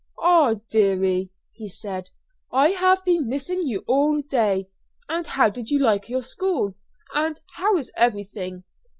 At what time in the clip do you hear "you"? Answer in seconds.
3.61-3.83, 5.69-5.77